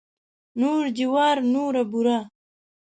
نور 0.59 0.83
جوار 0.97 1.37
نوره 1.53 1.83
بوره. 1.91 2.17